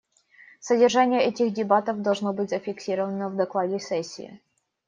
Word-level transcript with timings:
Содержание 0.61 1.21
этих 1.21 1.53
дебатов 1.53 2.01
должно 2.01 2.33
быть 2.33 2.49
зафиксировано 2.49 3.29
в 3.29 3.35
докладе 3.35 3.77
сессии. 3.77 4.41